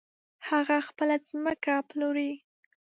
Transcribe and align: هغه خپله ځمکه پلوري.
هغه 0.49 0.77
خپله 0.87 1.15
ځمکه 1.29 1.73
پلوري. 1.89 2.31